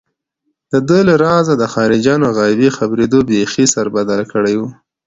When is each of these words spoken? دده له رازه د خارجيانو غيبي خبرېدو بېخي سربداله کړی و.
دده 0.71 0.99
له 1.07 1.15
رازه 1.25 1.53
د 1.57 1.63
خارجيانو 1.73 2.27
غيبي 2.39 2.69
خبرېدو 2.77 3.19
بېخي 3.29 3.65
سربداله 3.75 4.25
کړی 4.33 4.55
و. 4.57 4.61